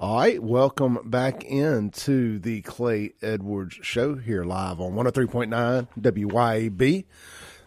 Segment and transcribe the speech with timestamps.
[0.00, 7.04] All right, welcome back into the Clay Edwards Show here live on 103.9 WYAB.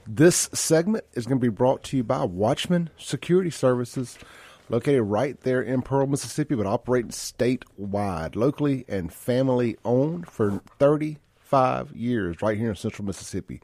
[0.07, 4.17] This segment is going to be brought to you by Watchman Security Services,
[4.69, 11.91] located right there in Pearl, Mississippi, but operating statewide, locally and family owned for 35
[11.93, 13.59] years, right here in central Mississippi,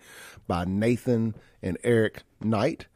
[0.46, 2.88] by Nathan and Eric Knight.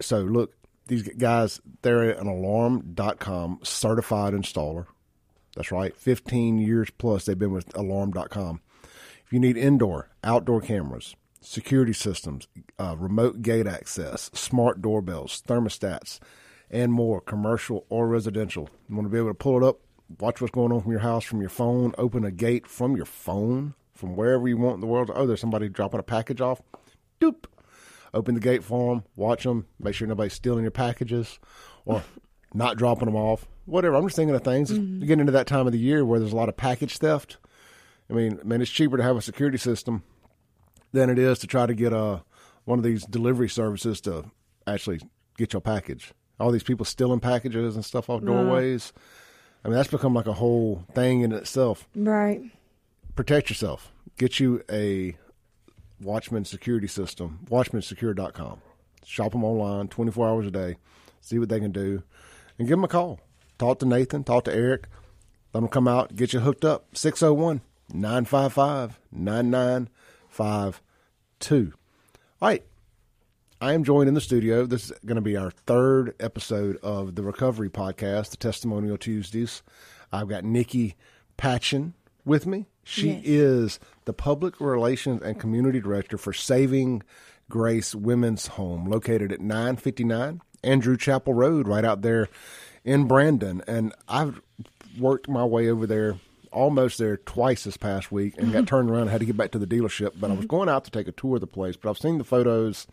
[0.00, 0.54] So, look,
[0.88, 4.86] these guys, they're an alarm.com certified installer.
[5.54, 5.96] That's right.
[5.96, 8.60] 15 years plus they've been with alarm.com.
[9.24, 12.48] If you need indoor, outdoor cameras, security systems,
[12.78, 16.18] uh, remote gate access, smart doorbells, thermostats,
[16.70, 19.80] and more, commercial or residential, you want to be able to pull it up,
[20.18, 23.06] watch what's going on from your house, from your phone, open a gate from your
[23.06, 25.10] phone, from wherever you want in the world.
[25.14, 26.62] Oh, there's somebody dropping a package off.
[27.20, 27.44] Doop
[28.14, 31.38] open the gate for them, watch them, make sure nobody's stealing your packages
[31.84, 32.02] or
[32.54, 33.46] not dropping them off.
[33.66, 33.96] Whatever.
[33.96, 34.70] I'm just thinking of things.
[34.70, 35.00] Mm-hmm.
[35.00, 37.36] Getting into that time of the year where there's a lot of package theft.
[38.10, 40.02] I mean, man, it's cheaper to have a security system
[40.92, 42.20] than it is to try to get a uh,
[42.64, 44.30] one of these delivery services to
[44.66, 45.00] actually
[45.36, 46.12] get your package.
[46.38, 48.92] All these people stealing packages and stuff off doorways.
[49.64, 51.88] I mean, that's become like a whole thing in itself.
[51.94, 52.42] Right.
[53.16, 53.90] Protect yourself.
[54.18, 55.16] Get you a
[56.00, 58.60] Watchman Security System, watchmansecure.com.
[59.04, 60.76] Shop them online 24 hours a day,
[61.20, 62.02] see what they can do,
[62.58, 63.20] and give them a call.
[63.58, 64.88] Talk to Nathan, talk to Eric.
[65.52, 66.96] Let them come out, get you hooked up.
[66.96, 67.60] 601
[67.92, 71.72] 955 9952.
[72.40, 72.64] All right.
[73.60, 74.66] I am joined in the studio.
[74.66, 79.64] This is going to be our third episode of the Recovery Podcast, the Testimonial Tuesdays.
[80.12, 80.94] I've got Nikki
[81.36, 82.66] Patchin with me.
[82.88, 83.22] She yes.
[83.24, 87.02] is the Public Relations and Community Director for Saving
[87.50, 92.28] Grace Women's Home, located at 959 Andrew Chapel Road, right out there
[92.84, 93.62] in Brandon.
[93.66, 94.40] And I've
[94.98, 96.16] worked my way over there
[96.50, 99.50] almost there twice this past week and got turned around and had to get back
[99.50, 100.12] to the dealership.
[100.14, 100.24] But mm-hmm.
[100.24, 100.56] I was mm-hmm.
[100.56, 102.86] going out to take a tour of the place, but I've seen the photos.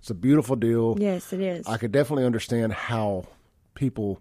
[0.00, 0.96] It's a beautiful deal.
[0.98, 1.64] Yes, it is.
[1.68, 3.28] I could definitely understand how
[3.74, 4.20] people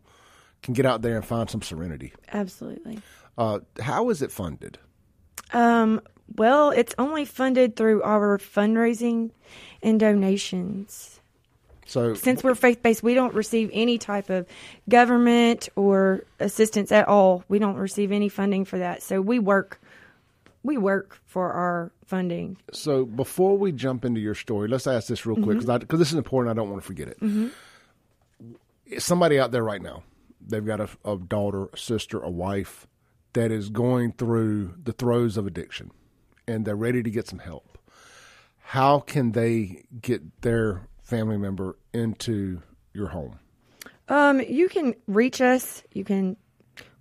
[0.62, 2.14] can get out there and find some serenity.
[2.32, 3.00] Absolutely.
[3.36, 4.78] Uh, how is it funded?
[5.54, 6.02] Um,
[6.36, 9.32] well, it's only funded through our fundraising
[9.82, 11.20] and donations.
[11.86, 14.46] So, since we're faith based, we don't receive any type of
[14.90, 17.46] government or assistance at all.
[17.48, 19.02] We don't receive any funding for that.
[19.02, 19.80] So we work,
[20.64, 22.58] we work for our funding.
[22.74, 25.98] So before we jump into your story, let's ask this real quick because mm-hmm.
[25.98, 26.52] this is important.
[26.52, 27.22] I don't want to forget it.
[27.22, 27.48] Mm-hmm.
[28.98, 30.04] Somebody out there right now,
[30.46, 32.86] they've got a, a daughter, a sister, a wife
[33.38, 35.92] that is going through the throes of addiction
[36.48, 37.78] and they're ready to get some help,
[38.58, 43.38] how can they get their family member into your home?
[44.10, 45.84] Um, you can reach us.
[45.94, 46.36] You can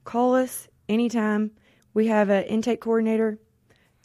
[0.05, 1.53] call us anytime.
[1.95, 3.39] We have an intake coordinator.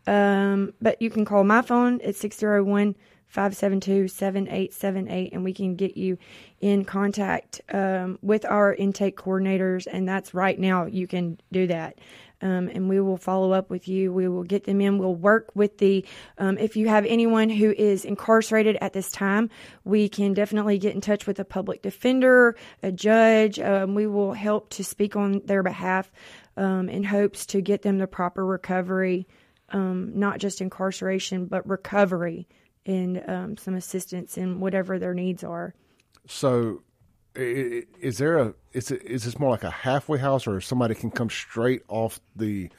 [0.08, 2.96] Um, but you can call my phone at 601
[3.32, 6.18] 572 7878 and we can get you
[6.60, 9.88] in contact um, with our intake coordinators.
[9.90, 11.98] And that's right now, you can do that.
[12.42, 14.12] Um, and we will follow up with you.
[14.12, 14.98] We will get them in.
[14.98, 16.04] We'll work with the,
[16.40, 19.50] um, if you have anyone who is incarcerated at this time,
[19.86, 23.60] we can definitely get in touch with a public defender, a judge.
[23.60, 26.12] Um, we will help to speak on their behalf
[26.58, 29.28] um, in hopes to get them the proper recovery,
[29.70, 32.48] um, not just incarceration, but recovery
[32.86, 35.74] and um, some assistance in whatever their needs are.
[36.28, 36.82] So,
[37.36, 41.12] is there a is it is this more like a halfway house, or somebody can
[41.12, 42.70] come straight off the?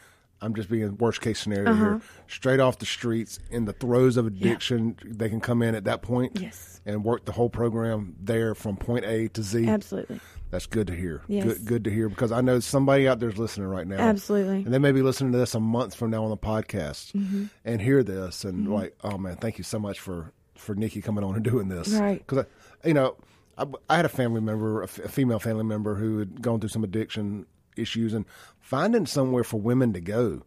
[0.42, 1.84] I'm just being worst case scenario uh-huh.
[1.84, 2.00] here.
[2.26, 5.12] Straight off the streets in the throes of addiction, yeah.
[5.14, 6.40] they can come in at that point.
[6.40, 6.80] Yes.
[6.84, 9.68] And work the whole program there from point A to Z.
[9.68, 10.20] Absolutely.
[10.50, 11.22] That's good to hear.
[11.28, 11.44] Yes.
[11.44, 13.98] Good, good to hear because I know somebody out there's listening right now.
[13.98, 14.64] Absolutely.
[14.64, 17.46] And they may be listening to this a month from now on the podcast mm-hmm.
[17.64, 18.72] and hear this and mm-hmm.
[18.72, 21.88] like, oh man, thank you so much for for Nikki coming on and doing this.
[21.88, 22.18] Right.
[22.18, 22.46] Because
[22.84, 23.16] you know,
[23.56, 26.60] I, I, had a family member, a, f- a female family member, who had gone
[26.60, 27.46] through some addiction
[27.76, 28.24] issues, and
[28.60, 30.42] finding somewhere for women to go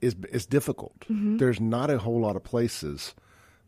[0.00, 0.98] is is difficult.
[1.00, 1.38] Mm-hmm.
[1.38, 3.14] There's not a whole lot of places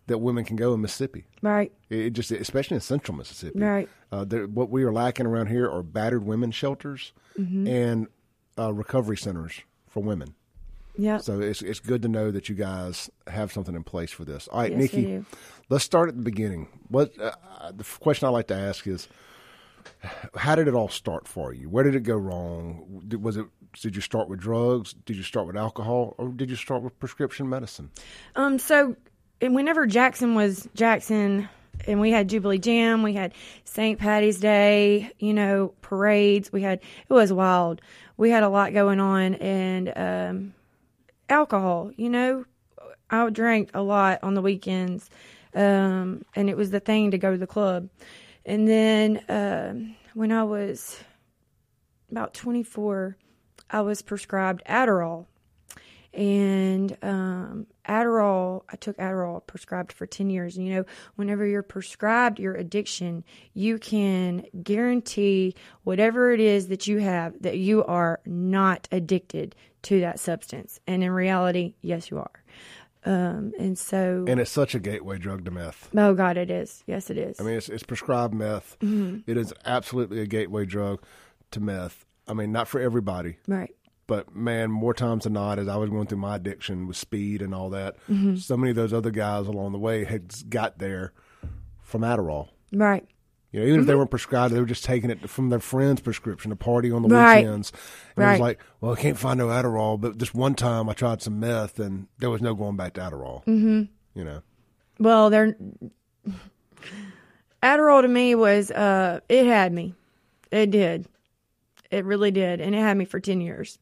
[0.07, 1.25] that women can go in Mississippi.
[1.43, 1.73] Right.
[1.91, 3.59] It just, especially in central Mississippi.
[3.59, 3.89] Right.
[4.13, 7.67] Uh, what we are lacking around here are battered women shelters mm-hmm.
[7.67, 8.07] and
[8.59, 10.35] uh, recovery centers for women.
[10.99, 11.19] Yeah.
[11.19, 14.49] So it's it's good to know that you guys have something in place for this.
[14.49, 15.25] All right, yes, Nikki,
[15.69, 16.69] let's start at the beginning.
[16.89, 17.33] What uh,
[17.73, 19.07] the question I like to ask is,
[20.37, 21.69] how did it all start for you?
[21.69, 23.03] Where did it go wrong?
[23.21, 23.47] Was it
[23.81, 24.95] did you start with drugs?
[25.05, 27.91] Did you start with alcohol, or did you start with prescription medicine?
[28.35, 28.59] Um.
[28.59, 28.97] So
[29.41, 31.49] whenever Jackson was Jackson,
[31.87, 33.35] and we had Jubilee Jam, we had
[33.65, 33.99] St.
[33.99, 36.53] Patty's Day, you know, parades.
[36.53, 37.81] We had it was wild.
[38.17, 40.55] We had a lot going on, and um,
[41.29, 41.91] alcohol.
[41.97, 42.45] You know,
[43.11, 45.11] I drank a lot on the weekends,
[45.55, 47.89] um, and it was the thing to go to the club.
[48.47, 50.99] And then um when I was
[52.11, 53.19] about 24,
[53.69, 55.27] I was prescribed Adderall.
[56.15, 60.57] And um, Adderall, I took Adderall prescribed for 10 years.
[60.57, 60.85] And, you know,
[61.17, 63.23] whenever you're prescribed your addiction,
[63.53, 65.55] you can guarantee
[65.85, 70.81] whatever it is that you have that you are not addicted to that substance.
[70.87, 72.43] And in reality, yes, you are.
[73.07, 75.89] Um, and so, And it's such a gateway drug to meth.
[75.97, 76.83] oh God, it is.
[76.87, 77.41] Yes, it is.
[77.41, 78.77] I mean, it's, it's prescribed meth.
[78.83, 81.01] It is absolutely a gateway drug
[81.53, 82.05] to meth.
[82.29, 83.73] I mean, not for everybody, right.
[84.09, 87.41] but man, more times than not, as I was going through my addiction with speed
[87.43, 88.35] and all that, Mm-hmm.
[88.37, 91.13] so many of those other guys along the way had got there
[91.81, 92.49] from Adderall.
[92.73, 93.07] Right.
[93.57, 96.03] You know, even if they weren't prescribed, they were just taking it from their friend's
[96.03, 97.39] prescription to party on the Right.
[97.39, 97.73] weekends.
[98.15, 100.93] And it was like, well, I can't find no Adderall, but this one time I
[100.93, 103.43] tried some meth and there was no going back to Adderall.
[103.47, 103.85] Mm-hmm.
[104.15, 104.43] You know,
[105.01, 105.57] Well, they're
[107.63, 109.95] Adderall to me was uh it had me.
[110.51, 111.07] It did.
[111.91, 112.61] It really did.
[112.61, 113.79] And it had me for 10 years.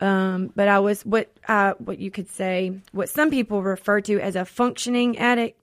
[0.00, 4.20] Um but I was what uh what you could say what some people refer to
[4.20, 5.60] as a functioning addict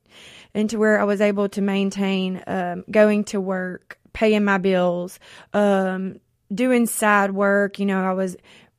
[0.56, 5.20] and to where I was able to maintain um going to work, paying my bills,
[5.54, 6.20] um
[6.54, 8.36] doing side work, you know, I was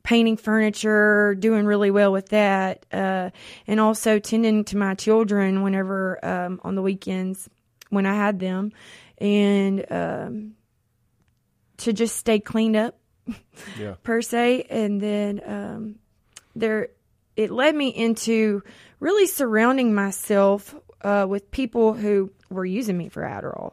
[0.07, 3.31] painting furniture, doing really well with that, uh,
[3.67, 7.51] and also tending to my children whenever um, on the weekends
[7.91, 8.71] when I had them,
[9.19, 10.53] and um,
[11.79, 12.97] to just stay cleaned up
[13.79, 13.95] yeah.
[14.05, 15.97] per se, and then um,
[16.55, 16.89] there
[17.35, 18.63] it led me into
[19.01, 23.73] really surrounding myself uh, with people who were using me for Adderall,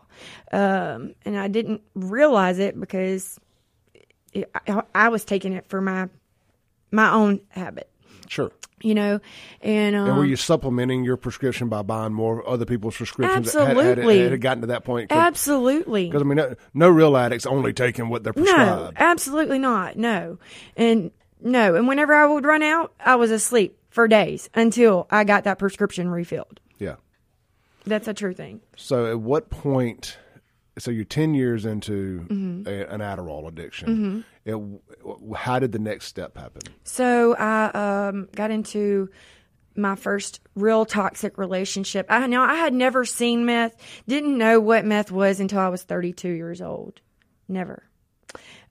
[0.52, 3.40] um, and I didn't realize it because
[4.34, 6.10] it, I, I was taking it for my
[6.92, 7.90] my own habit,
[8.28, 8.52] Sure.
[8.81, 9.20] you know,
[9.62, 13.52] and um, And were you supplementing your prescription by buying more other people's prescriptions?
[13.54, 14.18] had- Absolutely.
[14.18, 15.12] Had, had, it gotten to that point?
[15.12, 18.60] absolutely Because I mean, no, no real addicts only taking what they're prescribed.
[18.60, 19.98] No, absolutely not.
[19.98, 20.38] No.
[20.78, 21.10] And
[21.42, 21.76] no.
[21.76, 25.58] And whenever I would run out, I was asleep for days until I got that
[25.60, 26.60] prescription refilled.
[26.80, 26.96] Yeah.
[27.85, 28.62] That's a true thing.
[28.75, 30.18] So at what point?
[30.80, 32.68] So you're ten years into Mm-hmm.
[32.68, 34.25] a, an Adderall addiction.
[34.45, 34.57] It,
[35.35, 36.62] how did the next step happen?
[36.83, 39.09] So I um, got into
[39.75, 42.06] my first real toxic relationship.
[42.09, 43.75] I know I had never seen meth,
[44.07, 47.01] didn't know what meth was until I was 32 years old.
[47.47, 47.83] Never.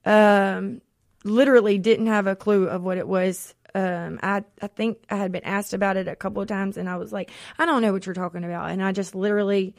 [0.05, 0.81] Um,
[1.23, 3.53] literally didn't have a clue of what it was.
[3.75, 6.87] Um, I I think I had been asked about it a couple of times, and
[6.87, 9.75] I was like, I don't know what you're talking about, and I just literally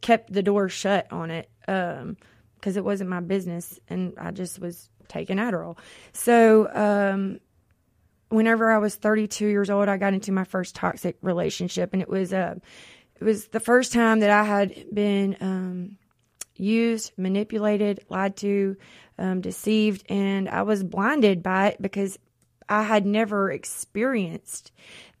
[0.00, 4.88] kept the door shut on it because it wasn't my business, and I just was
[5.08, 5.78] taking Adderall.
[6.12, 7.40] So um,
[8.28, 12.08] whenever I was 32 years old, I got into my first toxic relationship, and it
[12.08, 12.56] was uh,
[13.20, 15.98] it was the first time that I had been um,
[16.56, 18.76] used, manipulated, lied to,
[19.18, 22.18] um, deceived, and I was blinded by it because
[22.68, 24.72] I had never experienced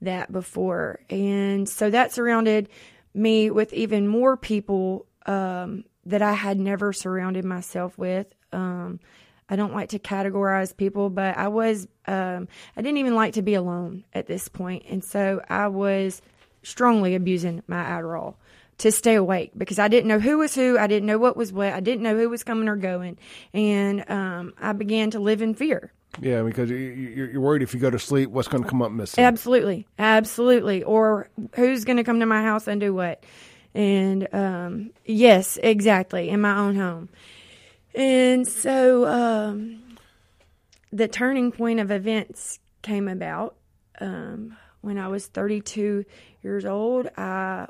[0.02, 2.68] that before, and so that surrounded
[3.14, 8.26] me with even more people um, that I had never surrounded myself with.
[8.52, 9.00] Um,
[9.48, 13.42] I don't like to categorize people, but I was, um, I didn't even like to
[13.42, 14.84] be alone at this point.
[14.88, 16.22] And so I was
[16.62, 18.36] strongly abusing my Adderall
[18.78, 20.78] to stay awake because I didn't know who was who.
[20.78, 21.72] I didn't know what was what.
[21.72, 23.18] I didn't know who was coming or going.
[23.52, 25.92] And um, I began to live in fear.
[26.20, 28.82] Yeah, because you- you- you're worried if you go to sleep, what's going to come
[28.82, 29.22] up missing?
[29.24, 29.86] Absolutely.
[29.98, 30.82] Absolutely.
[30.82, 33.24] Or who's going to come to my house and do what?
[33.74, 37.08] And um, yes, exactly, in my own home.
[37.94, 39.82] And so um,
[40.92, 43.56] the turning point of events came about
[44.00, 46.04] um, when I was 32
[46.42, 47.08] years old.
[47.16, 47.66] I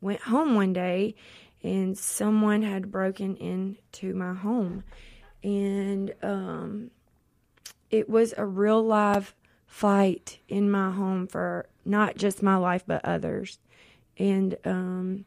[0.00, 1.14] went home one day
[1.62, 4.82] and someone had broken into my home.
[5.44, 6.90] And um,
[7.94, 9.34] it was a real live
[9.66, 13.58] fight in my home for not just my life but others.
[14.18, 15.24] And um,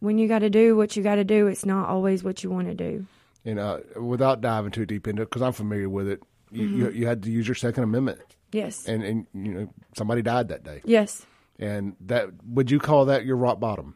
[0.00, 2.50] when you got to do what you got to do, it's not always what you
[2.50, 3.06] want to do.
[3.44, 6.78] And uh, without diving too deep into it, because I'm familiar with it, you, Mm-hmm.
[6.80, 8.20] you, you had to use your Second Amendment,
[8.52, 8.86] Yes.
[8.86, 11.26] and and you know somebody died that day, yes.
[11.58, 13.94] and that would you call that your rock bottom?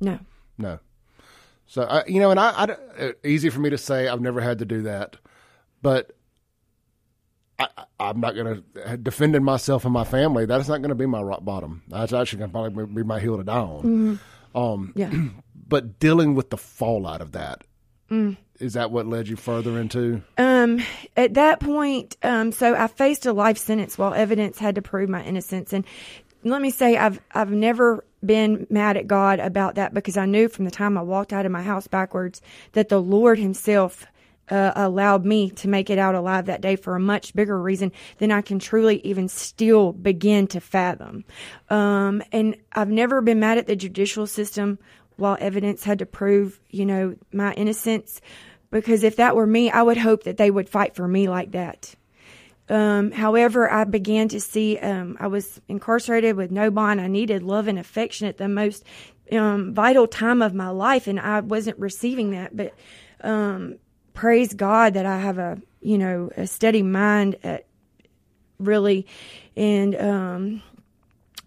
[0.00, 0.18] No.
[0.56, 0.78] No.
[1.66, 2.64] So I, you know, and I, I
[3.04, 5.16] uh, easy for me to say I've never had to do that,
[5.82, 6.12] but
[7.60, 10.46] I, I'm not going to defending myself and my family.
[10.46, 11.82] That's not going to be my rock bottom.
[11.88, 14.20] That's actually going to probably be my hill to die on.
[14.54, 15.12] Um, Yeah.
[15.68, 17.64] but dealing with the fallout of that
[18.58, 20.22] is that what led you further into?
[20.36, 20.82] Um,
[21.16, 25.08] at that point, um, so I faced a life sentence while evidence had to prove
[25.08, 25.72] my innocence.
[25.72, 25.84] And
[26.42, 30.48] let me say, I've I've never been mad at God about that because I knew
[30.48, 34.06] from the time I walked out of my house backwards that the Lord Himself.
[34.50, 37.92] Uh, allowed me to make it out alive that day for a much bigger reason
[38.18, 41.24] than I can truly even still begin to fathom.
[41.68, 44.80] Um, and I've never been mad at the judicial system
[45.14, 48.20] while evidence had to prove, you know, my innocence.
[48.70, 51.52] Because if that were me, I would hope that they would fight for me like
[51.52, 51.94] that.
[52.68, 57.00] Um, however, I began to see um, I was incarcerated with no bond.
[57.00, 58.84] I needed love and affection at the most
[59.32, 62.56] um, vital time of my life, and I wasn't receiving that.
[62.56, 62.74] But
[63.22, 63.76] um,
[64.14, 67.66] praise God that I have a you know a steady mind at
[68.58, 69.06] really,
[69.56, 70.62] and um,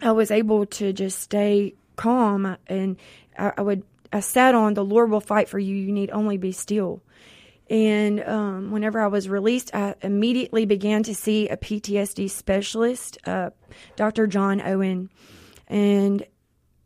[0.02, 2.58] I was able to just stay calm.
[2.68, 2.98] And
[3.38, 5.76] I, I would I sat on the Lord will fight for you.
[5.76, 7.02] You need only be still.
[7.70, 13.52] And um, whenever I was released, I immediately began to see a PTSD specialist, uh,
[13.96, 14.28] Dr.
[14.28, 15.10] John Owen.
[15.68, 16.26] And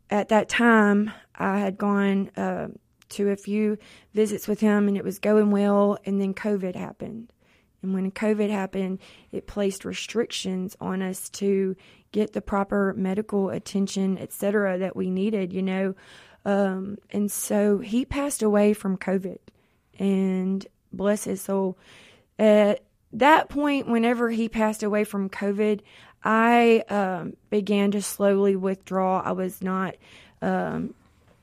[0.08, 2.68] at that time, I had gone uh,
[3.10, 3.78] to a few
[4.14, 5.98] visits with him, and it was going well.
[6.04, 7.32] And then COVID happened.
[7.82, 8.98] And when COVID happened,
[9.30, 11.76] it placed restrictions on us to
[12.10, 15.94] get the proper medical attention, et cetera, that we needed, you know.
[16.44, 19.38] Um, and so he passed away from COVID
[19.98, 21.78] and bless his soul.
[22.38, 22.80] At
[23.12, 25.80] that point, whenever he passed away from COVID,
[26.24, 29.20] I um, began to slowly withdraw.
[29.20, 29.94] I was not
[30.42, 30.94] um,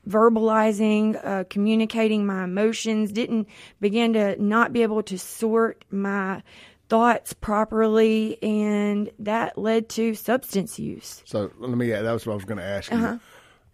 [0.08, 3.48] verbalizing, uh, communicating my emotions, didn't
[3.80, 6.42] begin to not be able to sort my
[6.88, 11.22] thoughts properly, and that led to substance use.
[11.26, 11.90] So let me.
[11.90, 13.20] That was what I was going to ask you.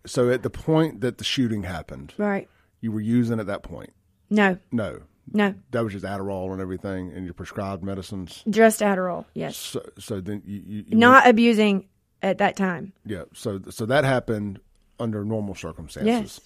[0.07, 2.49] So at the point that the shooting happened, Right.
[2.81, 3.91] you were using at that point.
[4.31, 5.01] No, No,
[5.33, 8.43] no, that was just Adderall and everything, and your prescribed medicines.
[8.49, 9.27] just Adderall.
[9.35, 9.57] Yes.
[9.57, 11.87] So, so then you, you, you Not abusing
[12.23, 12.95] at that time.
[13.05, 13.25] yeah.
[13.35, 14.59] So, so that happened
[15.02, 16.06] under normal circumstances.
[16.06, 16.40] Yes.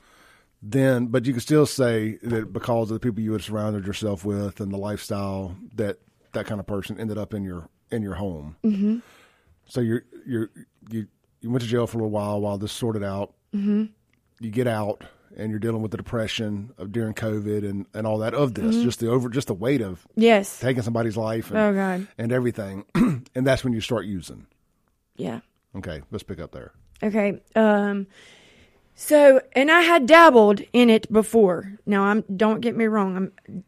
[0.62, 4.24] Then, but you can still say that because of the people you had surrounded yourself
[4.24, 5.98] with and the lifestyle that
[6.32, 8.56] that kind of person ended up in your in your home.
[8.64, 8.98] Mm-hmm.
[9.66, 10.50] So you're you're
[10.90, 11.06] you
[11.40, 13.34] you went to jail for a little while while this sorted out.
[13.54, 13.84] Mm-hmm.
[14.40, 15.04] You get out
[15.36, 18.76] and you're dealing with the depression of during COVID and, and all that of this,
[18.82, 20.58] just the over just the weight of Yes.
[20.60, 22.06] taking somebody's life and, Oh, God.
[22.16, 24.46] and everything, and that's when you start using.
[25.16, 25.40] Yeah.
[25.76, 26.72] Okay, let's pick up there.
[27.02, 27.42] Okay.
[27.54, 28.06] Um
[28.96, 31.72] so and I had dabbled in it before.
[31.86, 33.16] Now I'm don't get me wrong.
[33.16, 33.62] I'm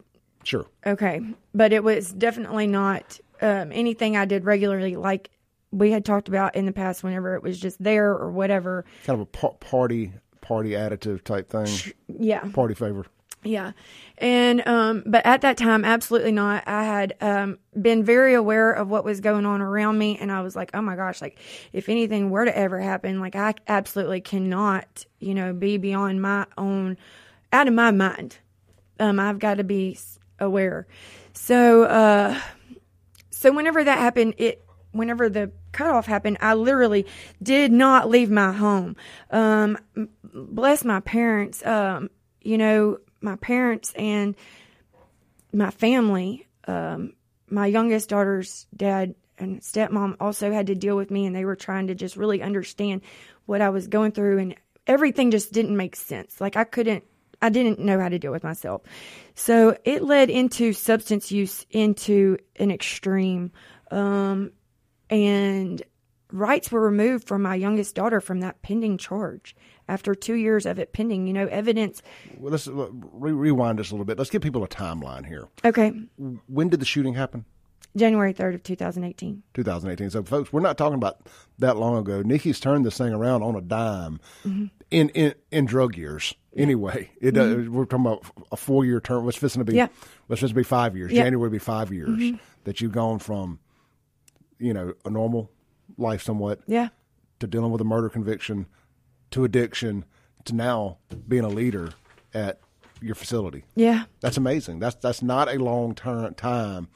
[0.44, 0.66] Sure.
[0.87, 1.20] okay,
[1.54, 5.30] but it was definitely not um anything I did regularly like
[5.70, 8.85] we had talked about in the past whenever it was just there or whatever.
[9.04, 11.92] Kind of a pa- party party additive type thing.
[12.08, 12.49] Yeah.
[12.54, 13.04] Party favor.
[13.45, 13.73] Yeah.
[14.18, 16.64] And um but at that time absolutely not.
[16.66, 20.40] I had um been very aware of what was going on around me and I
[20.40, 21.38] was like, "Oh my gosh, like
[21.73, 26.47] if anything were to ever happen, like I absolutely cannot, you know, be beyond my
[26.57, 26.97] own
[27.52, 28.38] out of my mind.
[28.99, 29.97] Um I've got to be
[30.40, 30.87] aware."
[31.33, 32.40] So uh
[33.30, 37.07] so whenever that happened, it whenever the cutoff happened, I literally
[37.40, 38.97] did not leave my home.
[39.30, 39.78] Um,
[40.25, 41.64] bless my parents.
[41.64, 42.11] Um,
[42.42, 44.35] you know, my parents and
[45.53, 46.47] my family.
[46.67, 47.15] Um,
[47.49, 51.57] my youngest daughter's dad and stepmom also had to deal with me, and they were
[51.57, 53.03] trying to just really understand
[53.47, 54.55] what I was going through, and
[54.87, 56.41] everything just didn't make sense.
[56.41, 57.05] Like I couldn't.
[57.41, 58.83] I didn't know how to deal with myself.
[59.37, 63.53] So it led into substance use into an extreme.
[63.93, 64.51] Um,
[65.09, 65.81] and
[66.33, 69.55] rights were removed from my youngest daughter from that pending charge
[69.88, 71.26] after two years of it pending.
[71.26, 72.02] You know, evidence.
[72.38, 74.18] Well, let's uh, re- rewind this a little bit.
[74.18, 75.49] Let's give people a timeline here.
[75.64, 75.92] Okay,
[76.47, 77.45] When did the shooting happen?
[77.97, 79.42] January 3rd of 2018.
[79.54, 80.11] 2018.
[80.11, 81.26] So, folks, we're not talking about
[81.59, 82.23] that long ago.
[82.23, 84.21] Nikki's turned this thing around on a dime
[84.90, 86.35] in, in in drug years.
[86.57, 89.25] Anyway, it uh, we're talking about a four year term.
[89.25, 89.75] What's supposed to be?
[89.75, 89.88] Yeah.
[90.26, 91.11] What's supposed to be five years?
[91.12, 91.23] Yeah.
[91.25, 93.59] January would be five years that you've gone from,
[94.59, 95.50] you know, a normal
[95.97, 96.88] life somewhat Yeah.
[97.40, 98.66] to dealing with a murder conviction
[99.30, 100.04] to addiction
[100.44, 101.90] to now being a leader
[102.35, 102.61] at
[103.00, 103.64] your facility.
[103.75, 104.04] Yeah.
[104.20, 104.78] That's amazing.
[104.80, 106.88] That's that's not a long term time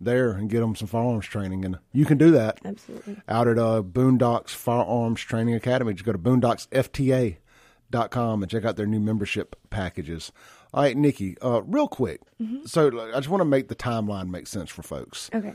[0.01, 1.63] there and get them some firearms training.
[1.63, 3.21] And you can do that Absolutely.
[3.29, 5.93] out at uh, Boondocks Firearms Training Academy.
[5.93, 10.31] Just go to boondocksfta.com and check out their new membership packages.
[10.73, 12.21] All right, Nikki, uh, real quick.
[12.65, 15.29] So like, I just want to make the timeline make sense for folks.
[15.33, 15.53] Okay.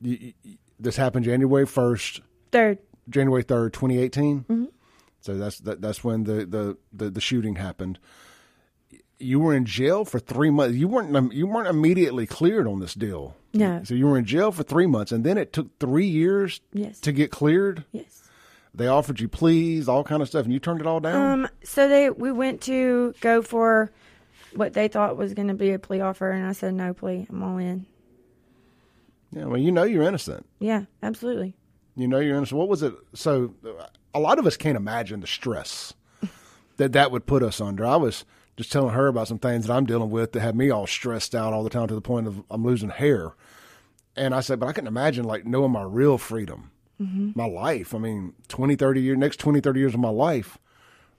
[0.00, 2.20] You, you, this happened January 1st,
[2.52, 2.78] Third.
[3.08, 4.68] January 3rd, 2018.
[5.20, 7.98] So that's that, that's when the, the, the, the shooting happened.
[9.20, 10.76] You were in jail for three months.
[10.76, 13.36] You weren't you weren't immediately cleared on this deal.
[13.52, 13.82] No.
[13.84, 17.00] So you were in jail for three months, and then it took three years Yes.
[17.00, 17.84] to get cleared.
[17.92, 18.28] Yes.
[18.74, 21.44] They offered you pleas, all kind of stuff, and you turned it all down.
[21.44, 21.48] Um.
[21.64, 23.90] So they we went to go for
[24.54, 27.26] what they thought was going to be a plea offer, and I said no plea.
[27.28, 27.86] I'm all in.
[29.32, 30.46] yeah, well, you know you're innocent.
[30.58, 30.84] Yeah.
[31.02, 31.54] Absolutely.
[31.96, 32.58] You know you're innocent.
[32.58, 32.94] What was it?
[33.14, 33.54] So,
[34.14, 35.92] a lot of us can't imagine the stress
[36.78, 37.84] that that would put us under.
[37.84, 38.24] I was
[38.60, 41.34] just telling her about some things that I'm dealing with that have me all stressed
[41.34, 43.32] out all the time to the point of I'm losing hair.
[44.14, 47.94] And I said, but I can imagine like knowing my real freedom, my life.
[47.94, 50.58] I mean, 20, 30 years, next 20, 30 years of my life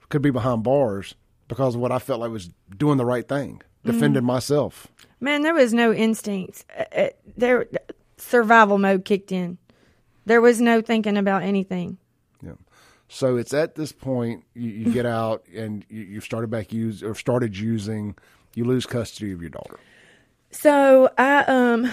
[0.08, 1.16] could be behind bars
[1.48, 4.86] because of what I felt like was doing the right thing, defending myself.
[5.18, 6.64] Man, there was no instincts.
[6.78, 7.66] Uh, uh, There,
[8.18, 9.58] survival mode kicked in.
[10.26, 11.98] There was no thinking about anything.
[13.12, 17.02] So it's at this point you, you get out and you, you've started back use
[17.02, 18.16] or started using.
[18.54, 19.78] You lose custody of your daughter.
[20.50, 21.90] So I um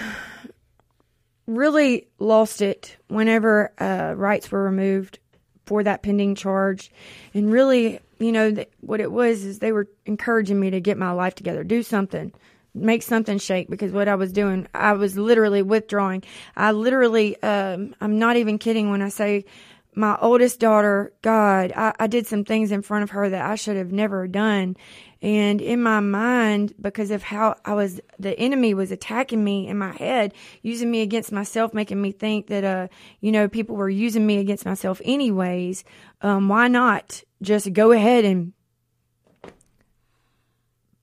[1.46, 5.18] really lost it whenever uh, rights were removed
[5.66, 6.90] for that pending charge,
[7.32, 10.98] and really, you know, th- what it was is they were encouraging me to get
[10.98, 12.32] my life together, do something,
[12.74, 16.22] make something shake because what I was doing, I was literally withdrawing.
[16.56, 19.44] I literally, um, I'm not even kidding when I say.
[19.94, 23.56] My oldest daughter, God, I, I did some things in front of her that I
[23.56, 24.76] should have never done.
[25.22, 29.76] And in my mind, because of how I was, the enemy was attacking me in
[29.76, 32.88] my head, using me against myself, making me think that, uh,
[33.20, 35.84] you know, people were using me against myself anyways.
[36.22, 38.52] Um, why not just go ahead and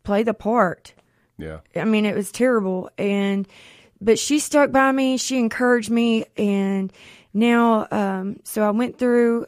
[0.03, 0.93] play the part?
[1.37, 1.59] Yeah.
[1.75, 2.89] I mean, it was terrible.
[2.97, 3.47] And,
[4.01, 5.17] but she stuck by me.
[5.17, 6.25] She encouraged me.
[6.37, 6.91] And
[7.33, 9.45] now, um, so I went through,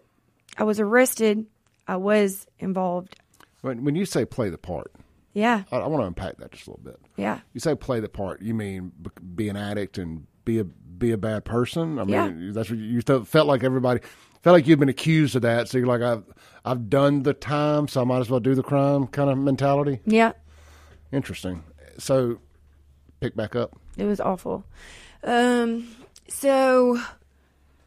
[0.58, 1.46] I was arrested.
[1.88, 3.16] I was involved.
[3.62, 4.92] When, when you say play the part,
[5.34, 5.64] Yeah.
[5.72, 7.00] I, I want to unpack that just a little bit.
[7.18, 7.40] Yeah.
[7.54, 8.42] You say play the part.
[8.42, 8.92] You mean
[9.36, 11.98] be an addict and be a be a bad person?
[12.00, 12.52] I mean, Yeah.
[12.54, 13.64] that's what you felt, felt like.
[13.64, 14.02] Everybody
[14.42, 15.68] felt like you've been accused of that.
[15.70, 16.24] So you're like, I've
[16.66, 20.00] I've done the time, so I might as well do the crime kind of mentality.
[20.06, 20.34] Yeah.
[21.12, 21.64] Interesting.
[21.98, 22.40] So
[23.20, 23.78] pick back up.
[23.98, 24.64] It was awful.
[25.24, 25.88] Um,
[26.28, 27.02] so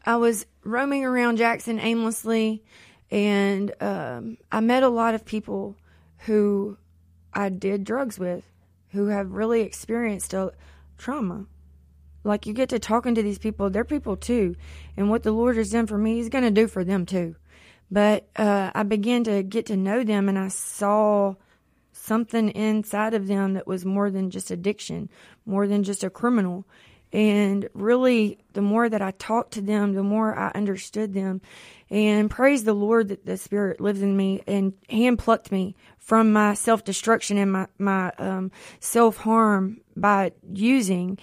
[0.05, 2.63] I was roaming around Jackson aimlessly,
[3.09, 5.75] and um, I met a lot of people
[6.19, 6.77] who
[7.33, 8.43] I did drugs with
[8.91, 10.51] who have really experienced a
[10.97, 11.45] trauma.
[12.23, 14.55] Like you get to talking to these people, they're people too,
[14.95, 17.35] and what the Lord has done for me, He's going to do for them too.
[17.91, 21.35] But uh, I began to get to know them, and I saw
[21.91, 25.09] something inside of them that was more than just addiction,
[25.45, 26.65] more than just a criminal.
[27.13, 31.41] And really, the more that I talked to them, the more I understood them.
[31.93, 36.33] And praise the Lord that the Spirit lives in me and hand plucked me from
[36.33, 41.19] my self destruction and my, my um, self harm by using.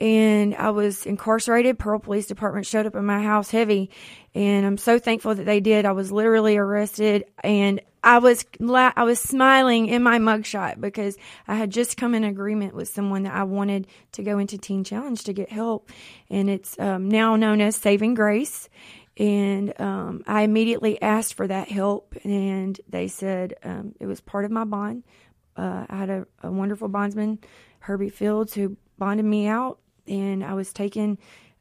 [0.00, 1.78] And I was incarcerated.
[1.78, 3.90] Pearl Police Department showed up in my house heavy.
[4.34, 5.84] And I'm so thankful that they did.
[5.84, 11.18] I was literally arrested and I was la- I was smiling in my mugshot because
[11.46, 14.84] I had just come in agreement with someone that I wanted to go into Teen
[14.84, 15.90] Challenge to get help,
[16.28, 18.68] and it's um, now known as Saving Grace.
[19.16, 24.44] And um, I immediately asked for that help, and they said um, it was part
[24.44, 25.04] of my bond.
[25.56, 27.38] Uh, I had a, a wonderful bondsman,
[27.78, 31.18] Herbie Fields, who bonded me out, and I was taken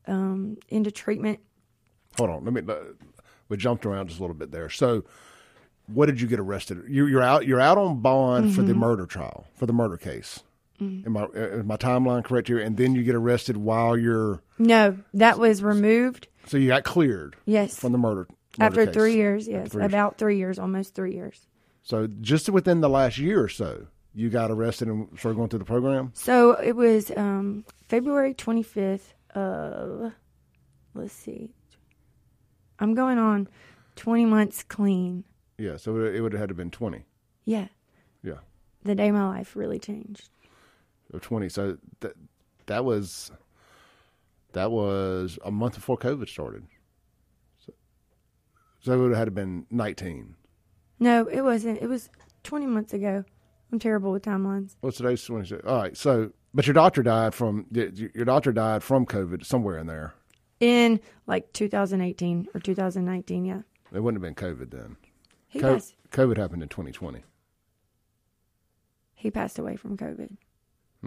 [0.08, 1.39] um, into treatment.
[2.18, 2.62] Hold on, let me.
[2.68, 2.94] Uh,
[3.50, 4.70] we jumped around just a little bit there.
[4.70, 5.04] So,
[5.86, 6.84] what did you get arrested?
[6.88, 7.46] You, you're out.
[7.46, 8.68] You're out on bond for Mm-hmm.
[8.70, 10.42] the murder trial for the murder case.
[11.06, 12.60] Am I is my timeline correct here?
[12.60, 14.41] And then you get arrested while you're.
[14.60, 16.28] No, that was removed.
[16.48, 18.28] So you got cleared Yes, from the murder.
[18.58, 18.93] murder after case.
[18.93, 19.48] three years.
[19.48, 19.91] Yes, three years.
[19.91, 21.48] about three years, almost three years.
[21.84, 25.60] So just within the last year or so, you got arrested and started going through
[25.60, 26.12] the program.
[26.15, 30.12] So it was um, February 25th of,
[30.93, 31.50] let's see,
[32.80, 33.48] I'm going on
[33.96, 35.24] 20 months clean.
[35.58, 35.78] Yeah.
[35.78, 37.04] So it, it would have had to have been twenty.
[37.46, 37.67] Yeah,
[38.24, 38.39] Yeah.
[38.84, 40.30] the day my life really changed.
[41.13, 41.47] Or twenty.
[41.49, 42.13] So that
[42.65, 43.32] that was
[44.54, 46.63] that was a month before COVID started.
[47.65, 47.73] So,
[48.82, 50.36] so it would have been nineteen.
[50.99, 51.82] No, it wasn't.
[51.82, 52.10] It was
[52.43, 53.26] 20 months ago.
[53.71, 54.76] I'm terrible with timelines.
[54.82, 55.63] What's today's twenty six?
[55.65, 55.97] All right.
[55.97, 60.13] So, but your doctor died from your doctor died from COVID somewhere in there.
[60.60, 63.62] In like 2018 or 2019, yeah.
[63.93, 64.95] It wouldn't have been COVID then.
[65.49, 65.95] He Co- passed.
[66.12, 67.23] COVID happened in twenty twenty.
[69.15, 70.36] He passed away from COVID.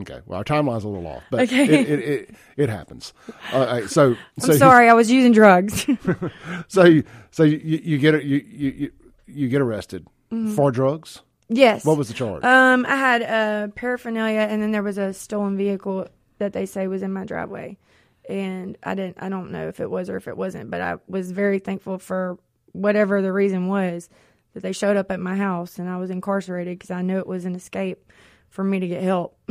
[0.01, 0.21] Okay.
[0.27, 1.65] Well, our timeline's a little off, but Okay.
[1.65, 3.15] it, it, it, it happens.
[3.53, 3.89] Right.
[3.89, 5.87] So, so I'm sorry, I was using drugs.
[6.69, 8.93] So, you, so you, you get you, you
[9.27, 10.07] you get arrested
[10.55, 11.23] for drugs.
[11.49, 11.85] yes.
[11.85, 12.45] What was the charge?
[12.45, 16.87] Um, I had uh, paraphernalia, and then there was a stolen vehicle that they say
[16.89, 17.79] was in my driveway,
[18.29, 19.17] and I didn't.
[19.21, 21.99] I don't know if it was or if it wasn't, but I was very thankful
[21.99, 22.39] for
[22.73, 24.11] whatever the reason was
[24.53, 27.27] that they showed up at my house, and I was incarcerated because I knew it
[27.27, 28.13] was an escape
[28.51, 29.39] for me to get help.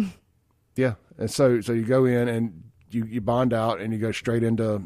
[0.75, 0.95] yeah.
[1.17, 4.43] And so so you go in and you you bond out and you go straight
[4.43, 4.83] into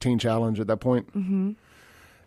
[0.00, 1.08] Teen Challenge at that point.
[1.16, 1.52] Mm-hmm.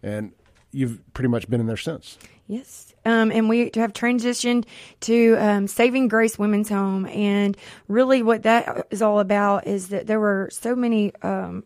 [0.04, 0.34] And
[0.71, 2.17] you've pretty much been in there since.
[2.47, 2.93] Yes.
[3.06, 4.65] Um, and we have transitioned
[5.01, 7.08] to um, Saving Grace Women's Home.
[7.08, 11.13] And really, what that is all about is that there were so many.
[11.21, 11.63] Um,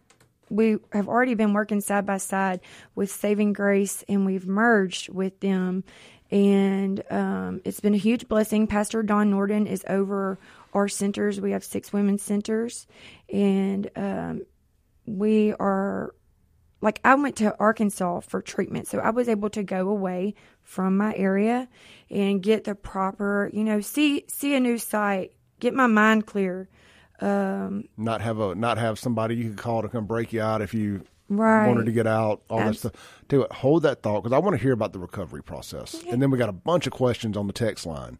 [0.50, 2.62] we have already been working side by side
[2.96, 5.84] with Saving Grace, and we've merged with them.
[6.32, 8.68] And um, it's been a huge blessing.
[8.68, 10.38] Pastor Don Norden is over
[10.74, 11.40] our centers.
[11.42, 12.88] We have six women's centers,
[13.32, 14.42] and um,
[15.06, 16.14] we are
[16.82, 20.98] like I went to Arkansas for treatment, so I was able to go away from
[20.98, 21.68] my area
[22.10, 26.70] and get the proper, you know, see see a new site, get my mind clear.
[27.22, 30.74] Not have a not have somebody you could call to come break you out if
[30.74, 31.68] you Right.
[31.68, 32.42] wanted to get out.
[32.50, 32.94] All that stuff.
[33.28, 36.04] Tell what, hold that thought because I want to hear about the recovery process.
[36.10, 38.20] And then we got a bunch of questions on the text line.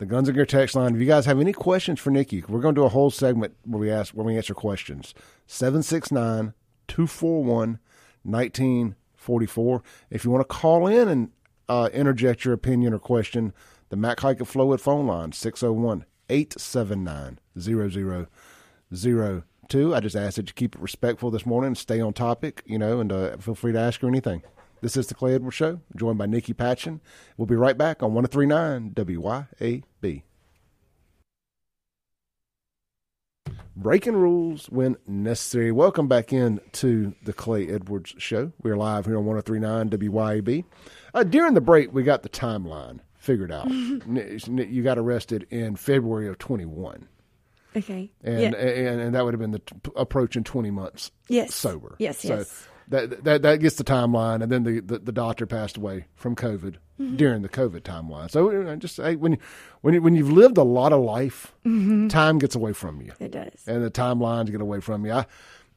[0.00, 0.94] The Guns and Gear text line.
[0.94, 3.54] If you guys have any questions for Nikki, we're going to do a whole segment
[3.66, 5.12] where we ask where we answer questions.
[5.46, 6.54] 769
[6.88, 7.78] 241
[8.22, 9.82] 1944.
[10.08, 11.28] If you want to call in and
[11.68, 13.52] uh, interject your opinion or question,
[13.90, 19.94] the Mac Haik Flowood phone line 601 879 0002.
[19.94, 23.00] I just ask that you keep it respectful this morning, stay on topic, you know,
[23.00, 24.40] and uh, feel free to ask her anything.
[24.80, 27.00] This is the Clay Edwards Show, joined by Nikki Patchin.
[27.36, 30.22] We'll be right back on 1039 WYAB.
[33.76, 35.70] Breaking rules when necessary.
[35.72, 38.52] Welcome back in to the Clay Edwards Show.
[38.62, 40.64] We're live here on 1039 WYAB.
[41.14, 43.70] Uh, during the break, we got the timeline figured out.
[43.70, 47.06] You got arrested in February of 21.
[47.76, 48.10] Okay.
[48.24, 48.48] And, yeah.
[48.58, 51.54] and and that would have been the t- approaching 20 months Yes.
[51.54, 51.94] sober.
[51.98, 52.66] Yes, So yes.
[52.90, 56.34] That, that that gets the timeline, and then the, the, the doctor passed away from
[56.36, 57.16] COVID Mm-hmm.
[57.16, 58.30] during the COVID timeline.
[58.30, 59.38] So just hey, when
[59.80, 62.08] when you, when you've lived a lot of life, Mm-hmm.
[62.08, 63.64] time gets away from you, It does.
[63.66, 65.12] and the timelines get away from you.
[65.12, 65.24] I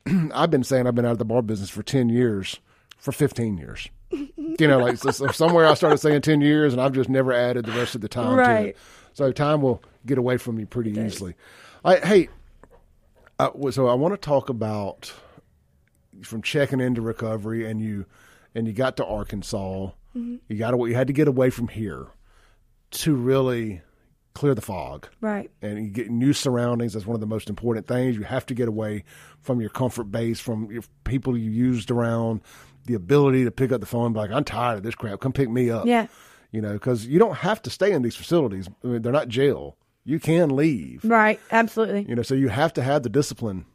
[0.34, 2.60] I've been saying I've been out of the bar business for ten years,
[2.98, 3.88] for fifteen years.
[4.12, 7.32] you know, like so, so somewhere I started saying ten years, and I've just never
[7.32, 8.66] added the rest of the time to Right.
[8.70, 8.78] it.
[9.14, 11.36] So time will get away from you pretty easily.
[11.86, 12.28] I, hey,
[13.40, 15.14] uh, so I want to talk about
[16.22, 18.06] from checking into recovery, and you
[18.56, 19.88] and you got to Arkansas.
[20.16, 20.36] Mm-hmm.
[20.48, 22.08] You got to you had to get away from here
[22.92, 23.82] to really
[24.36, 25.52] clear the fog Right.
[25.62, 26.94] and you get new surroundings.
[26.94, 28.16] That's one of the most important things.
[28.16, 29.04] You have to get away
[29.42, 32.42] from your comfort base, from your people you used around,
[32.86, 35.20] the ability to pick up the phone and be like, I'm tired of this crap.
[35.20, 35.86] Come pick me up.
[35.86, 36.08] Yeah.
[36.52, 38.68] You know, because you don't have to stay in these facilities.
[38.84, 39.78] I mean, they're not jail.
[40.04, 41.06] You can leave.
[41.06, 41.40] Right.
[41.52, 42.06] Absolutely.
[42.10, 43.66] You know, so you have to have the discipline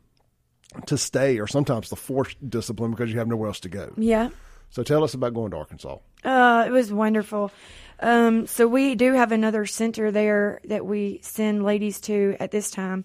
[0.86, 3.92] to stay, or sometimes the forced discipline because you have nowhere else to go.
[3.96, 4.30] Yeah.
[4.70, 5.98] So tell us about going to Arkansas.
[6.24, 7.50] Uh, it was wonderful.
[8.00, 12.70] Um, so we do have another center there that we send ladies to at this
[12.70, 13.04] time.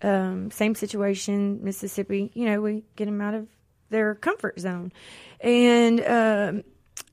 [0.00, 2.30] Um, same situation, Mississippi.
[2.34, 3.48] You know, we get them out of
[3.90, 4.92] their comfort zone,
[5.40, 6.64] and um,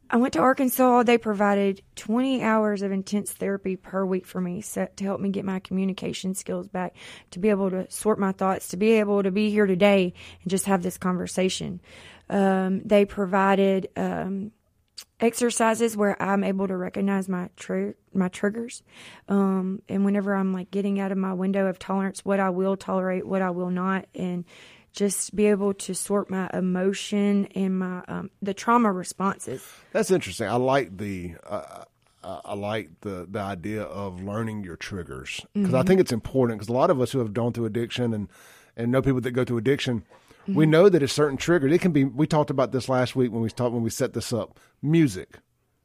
[0.10, 1.04] I went to Arkansas.
[1.04, 5.46] They provided 20 hours of intense therapy per week for me to help me get
[5.46, 6.96] my communication skills back,
[7.32, 10.50] to be able to sort my thoughts, to be able to be here today and
[10.50, 11.80] just have this conversation.
[12.28, 14.52] Um, they provided um,
[15.20, 18.82] exercises where I'm able to recognize my tr- my triggers,
[19.28, 22.78] um, and whenever I'm like getting out of my window of tolerance, what I will
[22.78, 24.46] tolerate, what I will not, and
[24.94, 29.64] just be able to sort my emotion and my um, the trauma responses.
[29.94, 30.48] That's interesting.
[30.48, 31.84] I like the uh,
[32.24, 36.60] uh, I like the the idea of learning your triggers because I think it's important
[36.60, 38.28] because a lot of us who have gone through addiction and
[38.76, 40.04] and know people that go through addiction.
[40.48, 41.68] We know that a certain trigger.
[41.68, 42.06] It can be.
[42.06, 44.60] We talked about this last week when we talked when we set this up.
[44.82, 45.38] Music.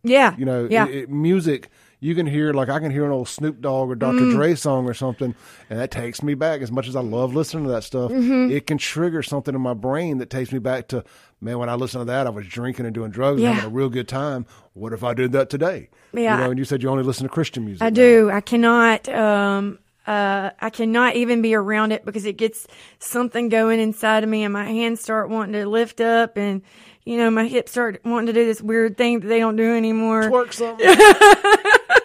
[0.03, 1.69] Yeah, You know, yeah, it, it- music.
[2.05, 4.31] You can hear like I can hear an old Snoop Dogg or Dr.
[4.31, 5.35] Dre song or something,
[5.71, 6.61] and that takes me back.
[6.61, 9.73] As much as I love listening to that stuff, it can trigger something in my
[9.73, 11.03] brain that takes me back to
[11.41, 11.59] man.
[11.59, 13.53] When I listen to that, I was drinking and doing drugs, and Yeah.
[13.55, 14.45] having a real good time.
[14.75, 15.89] What if I did that today?
[16.13, 16.37] Yeah.
[16.37, 17.83] You know, and you said you only listen to Christian music.
[17.83, 17.95] I now.
[17.95, 18.31] do.
[18.31, 19.09] I cannot.
[19.09, 22.67] Um, uh, I cannot even be around it because it gets
[22.99, 26.63] something going inside of me, and my hands start wanting to lift up, and
[27.05, 29.77] you know, my hips start wanting to do this weird thing that they don't do
[29.77, 30.25] anymore.
[30.25, 30.87] Twerk something.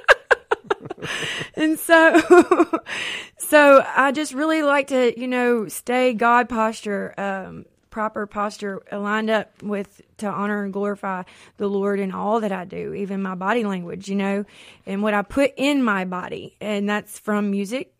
[1.59, 2.21] And so,
[3.37, 9.29] so I just really like to, you know, stay God posture, um, proper posture, aligned
[9.29, 11.23] up with to honor and glorify
[11.57, 14.45] the Lord in all that I do, even my body language, you know,
[14.85, 17.93] and what I put in my body, and that's from music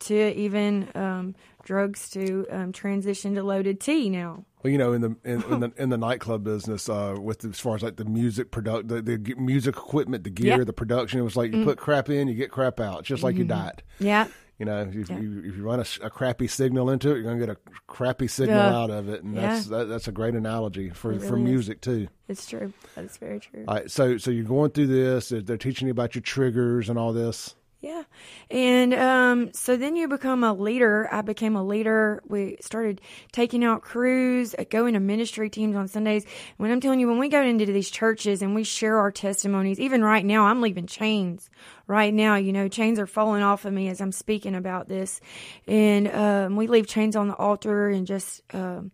[0.00, 4.44] to even um, drugs to um, transition to loaded tea now.
[4.62, 7.60] Well, you know, in the in, in the in the nightclub business, uh, with as
[7.60, 10.54] far as like the music product, the, the music equipment, the gear, Yeah.
[10.56, 10.64] Mm-hmm.
[10.64, 13.04] the production, it was like you put crap in, you get crap out.
[13.04, 13.82] Just like your diet.
[13.98, 14.26] Yeah.
[14.58, 17.46] You know, if you if you run a crappy signal into it, you're going to
[17.46, 18.76] get a crappy signal Yeah.
[18.76, 21.48] out of it, and that's that, that's a great analogy for It for really is.
[21.48, 22.06] music too.
[22.28, 22.72] It's true.
[22.94, 23.64] That's very true.
[23.66, 25.30] All right, so so you're going through this.
[25.30, 27.56] They're teaching you about your triggers and all this.
[27.84, 28.04] Yeah.
[28.50, 31.06] And um, so then you become a leader.
[31.12, 32.22] I became a leader.
[32.26, 36.24] We started taking out crews, uh, going to ministry teams on Sundays.
[36.56, 39.78] When I'm telling you, when we go into these churches and we share our testimonies,
[39.78, 41.50] even right now, I'm leaving chains.
[41.86, 45.20] Right now, you know, chains are falling off of me as I'm speaking about this.
[45.68, 48.40] And um, we leave chains on the altar and just.
[48.54, 48.92] Um,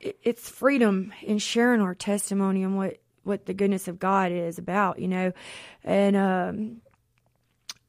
[0.00, 4.56] it- it's freedom in sharing our testimony and what what the goodness of God is
[4.56, 5.32] about, you know,
[5.84, 6.80] and um,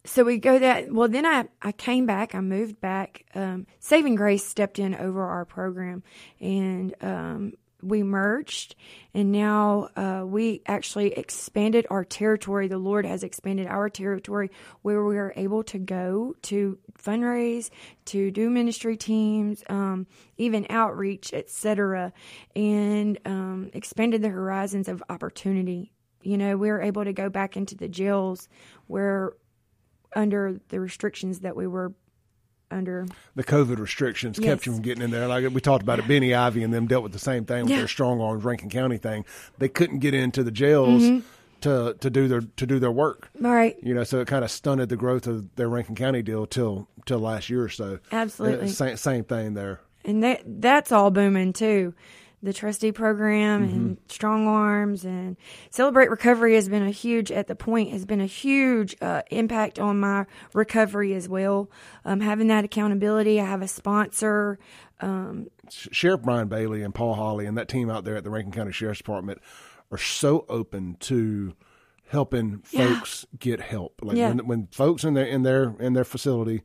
[0.04, 4.16] so we go that well then i i came back i moved back um saving
[4.16, 6.04] grace stepped in over our program
[6.40, 8.76] and um we merged
[9.14, 12.68] and now uh, we actually expanded our territory.
[12.68, 17.70] The lord has expanded our territory where we are able to go to fundraise
[18.06, 22.14] to do ministry teams um, even outreach etc
[22.56, 25.92] and um, expanded the horizons of opportunity.
[26.22, 28.48] You know we were able to go back into the jails
[28.88, 29.34] where
[30.16, 31.94] under the restrictions that we were
[32.70, 33.06] under.
[33.36, 34.66] The COVID restrictions kept Yes.
[34.66, 35.28] you from getting in there.
[35.28, 37.72] Like we talked about it, Benny Ivy and them dealt with the same thing with
[37.72, 37.78] Yeah.
[37.80, 39.26] their strong arms Rankin County thing.
[39.58, 41.20] They couldn't get into the jails Mm-hmm.
[41.62, 43.30] to to do their to do their work.
[43.44, 43.76] All right.
[43.84, 46.88] You know, so it kind of stunted the growth of their Rankin County deal till
[47.06, 48.00] till last year or so.
[48.12, 48.68] Absolutely.
[48.68, 49.82] Uh, same same thing there.
[50.06, 51.94] And that that's all booming too.
[52.44, 55.38] The trustee program and strong arms and
[55.70, 59.78] celebrate recovery has been a huge at the point has been a huge uh, impact
[59.78, 61.70] on my recovery as well.
[62.04, 64.58] Um, having that accountability, I have a sponsor.
[65.02, 68.52] Um, Sheriff Bryan Bailey and Paul Holly and that team out there at the Rankin
[68.52, 69.40] County Sheriff's Department
[69.92, 71.54] are so open to
[72.08, 72.88] helping Yeah.
[72.96, 74.02] folks get help.
[74.02, 74.30] Like Yeah.
[74.30, 76.64] when, when folks in their in their in their facility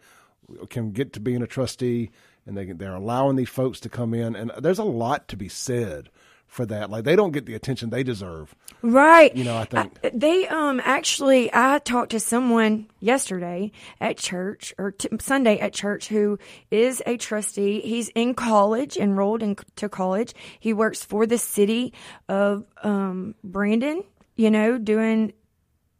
[0.70, 2.10] can get to being a trustee
[2.46, 5.48] and they they're allowing these folks to come in and there's a lot to be
[5.48, 6.08] said
[6.46, 6.90] for that.
[6.90, 8.54] Like they don't get the attention they deserve.
[8.80, 9.34] Right.
[9.34, 14.92] You know, I think They um actually I talked to someone yesterday at church or
[14.92, 16.38] t- Sunday at church who
[16.70, 17.80] is a trustee.
[17.80, 20.34] He's in college, enrolled into college.
[20.60, 21.92] He works for the city
[22.28, 24.04] of um Brandon,
[24.36, 25.32] you know, doing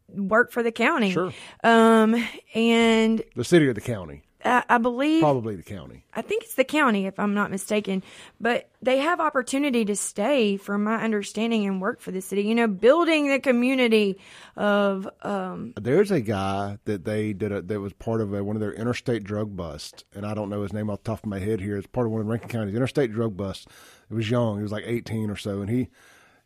[0.09, 1.11] work for the county.
[1.11, 1.33] Sure.
[1.65, 2.15] Um
[2.55, 6.05] and the city or the county, I, I believe probably the county.
[6.15, 8.03] I think it's the county, if I'm not mistaken.
[8.41, 12.43] But they have opportunity to stay, from my understanding, and work for the city.
[12.43, 14.19] You know, building the community
[14.57, 18.57] of um, There's a guy that they did a, that was part of a, one
[18.57, 21.27] of their interstate drug busts, and I don't know his name off the top of
[21.27, 21.77] my head here.
[21.77, 23.67] It's part of one of Rankin County's interstate drug busts.
[24.11, 25.89] It was young; he was like 18 or so, and he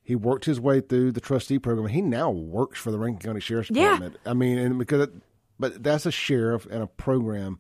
[0.03, 1.87] he worked his way through the trustee program.
[1.89, 3.93] He now works for the Rankin County Sheriff's Yeah.
[3.93, 4.17] Department.
[4.25, 5.11] I mean, and because it,
[5.59, 7.59] but that's a sheriff and a program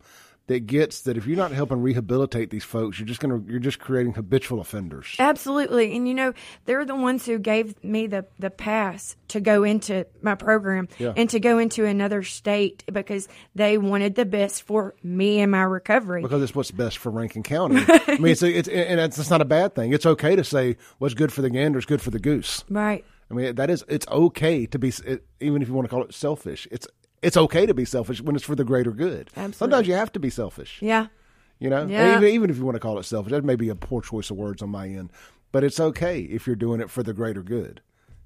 [0.50, 3.78] that gets that if you're not helping rehabilitate these folks, you're just gonna you're just
[3.78, 5.14] creating habitual offenders.
[5.18, 5.96] Absolutely.
[5.96, 6.32] And you know,
[6.64, 11.12] they're the ones who gave me the, the pass to go into my program Yeah.
[11.16, 15.62] and to go into another state because they wanted the best for me and my
[15.62, 16.20] recovery.
[16.22, 17.76] because it's what's best for Rankin County.
[17.88, 19.92] I mean, it's, it's and it's, it's not a bad thing.
[19.92, 22.64] It's okay to say what's good for the gander is good for the goose.
[22.68, 23.04] right.
[23.30, 24.92] I mean, that is it's okay to be
[25.40, 26.66] even if you want to call it selfish.
[26.72, 26.88] It's
[27.22, 29.28] it's okay to be selfish when it's for the greater good.
[29.36, 29.52] Absolutely.
[29.54, 30.78] Sometimes you have to be selfish.
[30.80, 31.06] Yeah.
[31.58, 32.16] You know, Yeah.
[32.16, 34.30] even, even if you want to call it selfish, that may be a poor choice
[34.30, 35.10] of words on my end,
[35.52, 37.82] but it's okay if you're doing it for the greater good.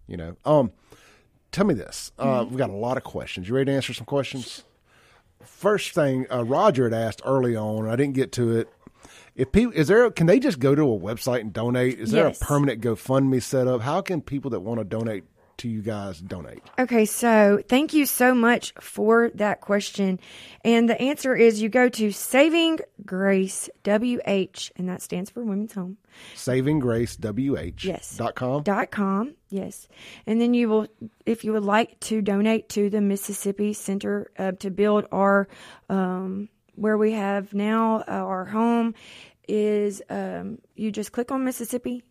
[0.07, 0.71] You know, um,
[1.51, 2.13] tell me this.
[2.19, 2.51] Uh, Mm-hmm.
[2.51, 3.49] We've got a lot of questions.
[3.49, 4.63] You ready to answer some questions?
[5.43, 7.89] First thing, uh, Roger had asked early on.
[7.89, 8.69] I didn't get to it.
[9.35, 11.99] If people is there, can they just go to a website and donate?
[11.99, 12.41] Is there Yes.
[12.41, 13.81] a permanent GoFundMe set up?
[13.81, 15.25] How can people that want to donate
[15.59, 16.63] to you guys donate?
[16.79, 20.21] Okay, so thank you so much for that question.
[20.65, 25.75] And the answer is you go to Saving Grace WH, and that stands for Women's
[25.75, 25.99] Home.
[26.35, 27.85] Saving Grace WH.
[27.85, 28.17] Yes.
[28.17, 28.63] dot com.
[28.63, 29.89] dot com yes
[30.27, 30.87] and then you will
[31.27, 35.49] if you would like to donate to the mississippi center uh, to build our
[35.89, 38.95] um, where we have now uh, our home
[39.49, 42.03] is um, you just click on mississippi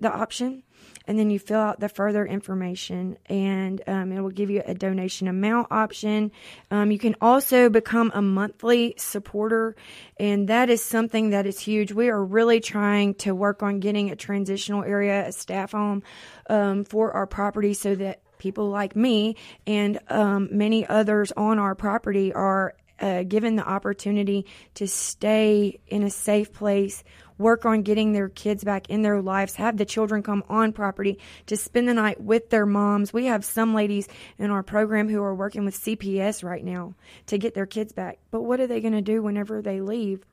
[0.00, 0.62] the option
[1.08, 4.74] and then you fill out the further information and um, it will give you a
[4.74, 6.30] donation amount option.
[6.70, 9.74] Um, you can also become a monthly supporter
[10.20, 11.92] and that is something that is huge.
[11.92, 16.02] We are really trying to work on getting a transitional area a staff home
[16.50, 21.74] um, for our property so that people like me and um, many others on our
[21.74, 27.04] property are uh, given the opportunity to stay in a safe place,
[27.38, 31.18] work on getting their kids back in their lives, have the children come on property
[31.46, 33.12] to spend the night with their moms.
[33.12, 36.94] We have some ladies in our program who are working with CPS right now
[37.26, 38.18] to get their kids back.
[38.30, 40.24] But what are they going to do whenever they leave?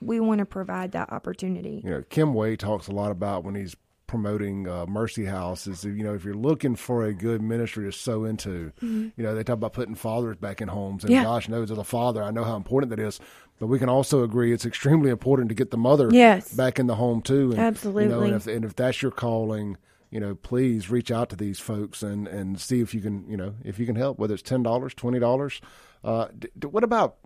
[0.00, 1.80] We want to provide that opportunity.
[1.84, 3.74] you know, Kim Way talks a lot about when he's
[4.06, 7.90] promoting uh, Mercy House is you know if you're looking for a good ministry to
[7.90, 11.22] sow into, you know they talk about putting fathers back in homes, and Mm-hmm.
[11.22, 11.24] Yeah.
[11.24, 13.18] gosh knows as a father I know how important that is.
[13.64, 16.52] But we can also agree it's extremely important to get the mother Yes.
[16.52, 17.44] back in the home too.
[17.44, 18.26] And, You know, Absolutely.
[18.28, 19.78] and if, and if that's your calling,
[20.10, 23.38] you know, please reach out to these folks and and see if you can you
[23.38, 25.62] know if you can help, whether it's ten dollars, twenty dollars.
[26.04, 27.16] Uh, d- d- what about?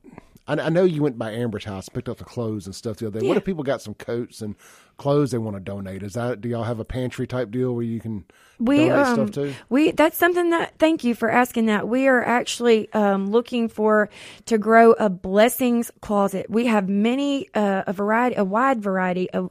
[0.49, 3.07] I, I know you went by Amber's house, picked up the clothes and stuff the
[3.07, 3.29] other day.
[3.29, 4.57] What if people got some coats and
[4.97, 6.03] clothes they want to donate?
[6.03, 8.25] Is that do y'all have a pantry type deal where you can
[8.59, 9.55] we donate um, stuff too?
[9.69, 14.09] we that's something that thank you for asking that we are actually um, looking for
[14.47, 19.51] to grow a blessings closet we have many uh, a variety a wide variety of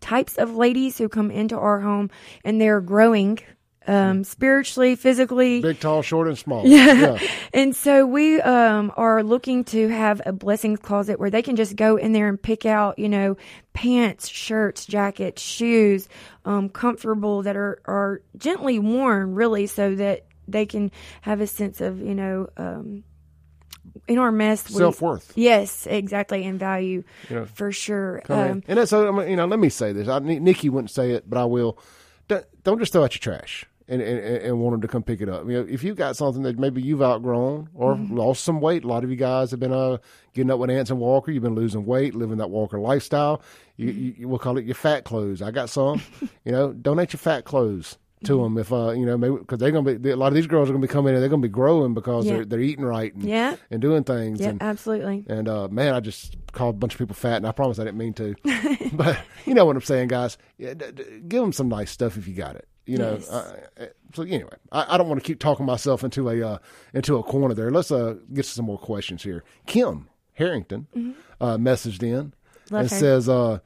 [0.00, 2.10] types of ladies who come into our home
[2.44, 3.38] and they're growing
[3.86, 6.66] um, spiritually physically Big, tall, short, and small.
[6.66, 7.18] Yeah.
[7.54, 11.76] and so we um, are looking to have a blessings closet where they can just
[11.76, 13.36] go in there and pick out, you know,
[13.72, 16.08] pants, shirts, jackets, shoes,
[16.44, 20.90] um, comfortable that are, are gently worn, really, so that they can
[21.22, 23.04] have a sense of, you know, um,
[24.08, 24.62] in our mess.
[24.62, 25.32] Self-worth.
[25.36, 28.22] Yes, exactly, and value know, for sure.
[28.28, 29.20] Um, and that's so.
[29.22, 30.08] You know, let me say this.
[30.08, 31.78] I, Nikki wouldn't say it, but I will.
[32.28, 35.20] Don't, don't just throw out your trash and, and, and want them to come pick
[35.20, 35.46] it up.
[35.46, 38.16] You know, if you've got something that maybe you've outgrown or Mm-hmm.
[38.16, 39.98] lost some weight, a lot of you guys have been uh,
[40.34, 41.30] getting up with Ants and Walker.
[41.30, 43.42] You've been losing weight, living that Walker lifestyle.
[43.76, 44.00] You, Mm-hmm.
[44.00, 45.40] you, you we'll call it your fat clothes.
[45.42, 46.02] I got some.
[46.44, 49.70] you know, donate your fat clothes to them if uh you know maybe because they're
[49.70, 51.48] gonna be a lot of these girls are gonna be coming in they're gonna be
[51.48, 52.36] growing because Yeah.
[52.36, 53.56] they're they're eating right and, Yeah.
[53.70, 55.26] and doing things yeah, and absolutely.
[55.28, 57.84] and uh, man, I just called a bunch of people fat, and I promise I
[57.84, 58.34] didn't mean to.
[58.94, 60.38] but you know what I'm saying, guys.
[60.56, 62.66] Yeah, d- d- give them some nice stuff if you got it.
[62.86, 63.14] You know.
[63.14, 63.30] Yes.
[63.30, 66.58] Uh, uh, so anyway, I, I don't want to keep talking myself into a uh,
[66.94, 67.70] into a corner there.
[67.70, 69.44] Let's uh, get to some more questions here.
[69.66, 70.86] Kim Harrington
[71.40, 72.32] uh, messaged in
[72.70, 72.96] Love and her.
[72.96, 73.58] says, uh,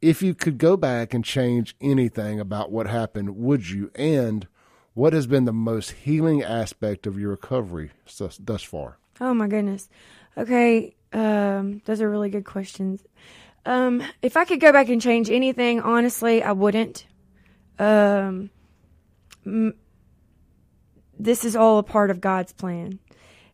[0.00, 3.90] "If you could go back and change anything about what happened, would you?
[3.94, 4.46] And
[4.94, 9.48] what has been the most healing aspect of your recovery thus, thus far?" Oh my
[9.48, 9.88] goodness.
[10.38, 13.02] Okay, um, those are really good questions.
[13.66, 17.06] Um, if I could go back and change anything, honestly, I wouldn't.
[17.78, 18.50] Um,
[19.46, 19.74] m-
[21.18, 22.98] this is all a part of God's plan.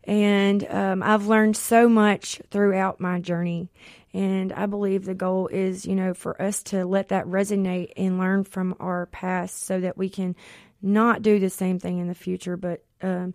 [0.04, 3.68] And um, I've learned so much throughout my journey.
[4.14, 8.18] And I believe the goal is, you know, for us to let that resonate and
[8.18, 10.34] learn from our past so that we can
[10.80, 12.56] not do the same thing in the future.
[12.56, 13.34] But um,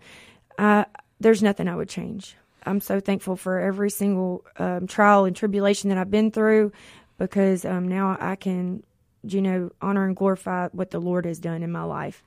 [0.57, 0.87] I,
[1.19, 2.35] there's nothing I would change.
[2.65, 6.71] I'm so thankful for every single um, trial and tribulation that I've been through
[7.17, 8.83] because um, now I can,
[9.23, 12.23] you know, honor and glorify what the Lord has done in my life.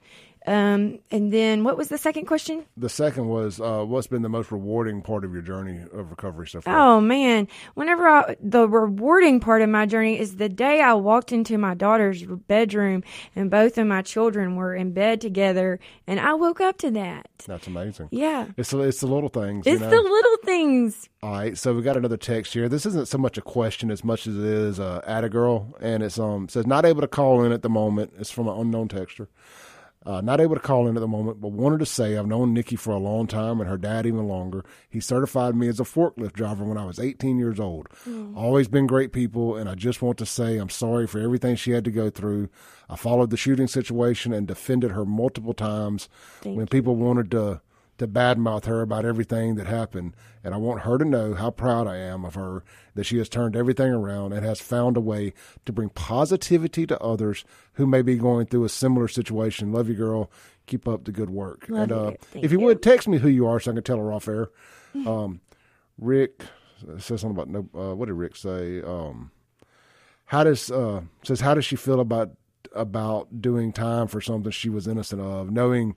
[0.46, 2.64] Um, and then what was the second question?
[2.76, 6.46] The second was, uh, what's been the most rewarding part of your journey of recovery
[6.46, 6.76] so far?
[6.78, 11.32] Oh man, whenever I, the rewarding part of my journey is the day I walked
[11.32, 13.02] into my daughter's bedroom
[13.34, 17.28] and both of my children were in bed together, and I woke up to that.
[17.46, 18.08] That's amazing.
[18.12, 19.66] Yeah, It's the- it's the little things.
[19.66, 19.90] it's you know?
[19.90, 21.08] the little things.
[21.22, 22.68] All right, so we got another text here.
[22.68, 25.74] This isn't so much a question as much as it is uh, at a girl,
[25.80, 28.12] and it's um says not able to call in at the moment.
[28.18, 29.26] It's from an unknown texter.
[30.06, 32.54] Uh, not able to call in at the moment, but wanted to say I've known
[32.54, 34.64] Nikki for a long time and her dad even longer.
[34.88, 37.88] He certified me as a forklift driver when I was 18 years old.
[38.36, 41.72] Always been great people, and I just want to say I'm sorry for everything she
[41.72, 42.48] had to go through.
[42.88, 46.08] I followed the shooting situation and defended her multiple times
[46.40, 47.60] Thank when people wanted to
[47.98, 50.14] to badmouth her about everything that happened.
[50.44, 52.62] And I want her to know how proud I am of her
[52.94, 55.32] that she has turned everything around and has found a way
[55.64, 57.44] to bring positivity to others
[57.74, 59.72] who may be going through a similar situation.
[59.72, 60.30] Love you, girl.
[60.66, 61.66] Keep up the good work.
[61.68, 61.96] Love and you.
[61.96, 62.66] uh, if you, you.
[62.66, 64.50] would text me who you are so I can tell her off air.
[65.06, 65.40] Um,
[65.98, 66.42] Rick
[66.98, 67.68] says something about no.
[67.74, 68.82] Uh, what did Rick say?
[68.82, 69.30] Um,
[70.26, 72.32] how does uh, says how does she feel about
[72.74, 75.96] about doing time for something she was innocent of, knowing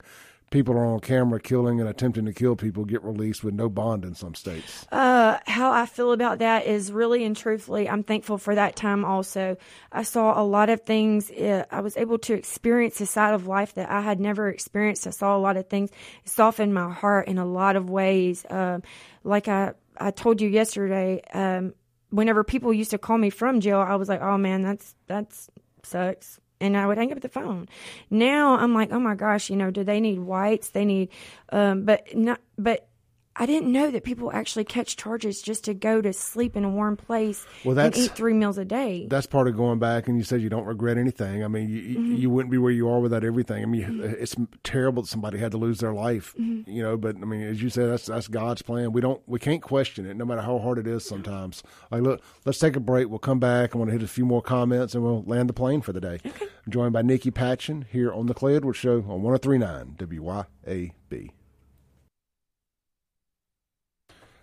[0.50, 4.04] people are on camera killing and attempting to kill people get released with no bond
[4.04, 4.86] in some states.
[4.90, 9.04] Uh, how I feel about that is really and truthfully, I'm thankful for that time
[9.04, 9.56] also.
[9.92, 11.30] I saw a lot of things.
[11.30, 15.06] Uh, I was able to experience a side of life that I had never experienced.
[15.06, 15.90] I saw a lot of things
[16.24, 18.44] It softened my heart in a lot of ways.
[18.50, 18.82] Um,
[19.22, 21.74] like I, I told you yesterday, um,
[22.10, 25.48] whenever people used to call me from jail, I was like, oh man, that's, that's
[25.84, 26.40] sucks.
[26.60, 27.68] And I would hang up the phone.
[28.10, 30.70] Now I'm like, oh my gosh, you know, do they need whites?
[30.70, 31.08] They need,
[31.50, 32.89] um, but not, but
[33.36, 36.68] I didn't know that people actually catch charges just to go to sleep in a
[36.68, 39.06] warm place Well, and that's- eat three meals a day.
[39.08, 41.44] That's part of going back, and you said you don't regret anything.
[41.44, 42.14] I mean, you, you- Mm-hmm.
[42.16, 43.62] you wouldn't be where you are without everything.
[43.62, 46.68] I mean, it's terrible that somebody had to lose their life, Mm-hmm.
[46.70, 46.96] you know.
[46.96, 48.92] But I mean, as you said, that's that's God's plan.
[48.92, 51.04] We don't, we can't question it, no matter how hard it is.
[51.04, 53.08] Sometimes, like, look, let's take a break.
[53.08, 53.74] We'll come back.
[53.74, 56.00] I want to hit a few more comments, and we'll land the plane for the
[56.00, 56.18] day.
[56.26, 56.46] Okay.
[56.68, 61.30] Joined by Nikki Patchin here on the Clay Edwards Show on 103.9 WYAB.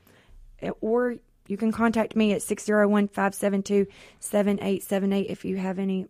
[0.62, 1.16] Uh, Or
[1.48, 3.88] you can contact me at 601 572
[4.20, 6.08] 7878 if you have any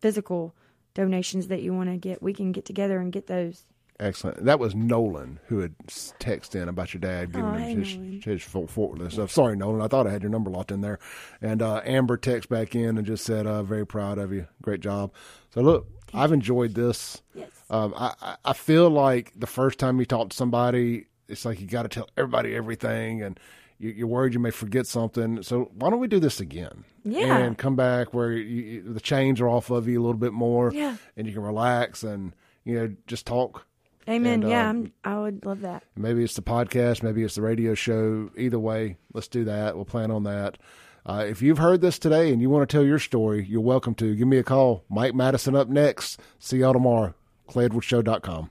[0.00, 0.54] physical
[0.94, 2.22] donations that you want to get.
[2.22, 3.64] We can get together and get those.
[3.98, 4.44] Excellent.
[4.44, 8.20] That was Nolan who had texted in about your dad giving Oh, him his, Nolan.
[8.22, 9.30] his full forklift stuff.
[9.30, 9.80] Sorry, Nolan.
[9.80, 10.98] I thought I had your number locked in there.
[11.40, 14.46] And uh, Amber texted back in and just said, uh, "Very proud of you.
[14.60, 15.12] Great job."
[15.54, 17.22] So look, I've enjoyed this.
[17.34, 17.48] Yes.
[17.70, 21.66] Um, I, I- feel like the first time you talk to somebody, it's like you
[21.66, 23.40] got to tell everybody everything, and
[23.78, 25.42] you, you're worried you may forget something.
[25.42, 26.84] So why don't we do this again?
[27.02, 27.38] Yeah.
[27.38, 30.34] And come back where you, you- the chains are off of you a little bit
[30.34, 30.70] more.
[30.70, 30.96] Yeah.
[31.16, 32.34] And you can relax and
[32.64, 33.66] you know just talk.
[34.08, 34.42] Amen.
[34.42, 35.82] And, yeah, I'm, I would love that.
[35.96, 38.30] Maybe it's the podcast, maybe it's the radio show.
[38.36, 39.74] Either way, let's do that.
[39.76, 40.58] We'll plan on that.
[41.04, 43.94] Uh, if you've heard this today and you want to tell your story, you're welcome
[43.94, 44.14] to.
[44.16, 44.84] Give me a call.
[44.88, 46.20] Mike Madison up next.
[46.38, 47.14] See y'all tomorrow.
[47.48, 48.50] ClayEdwardsShow.com.